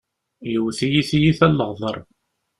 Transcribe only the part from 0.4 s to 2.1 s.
Yewwet-iyi tiyita n leɣder.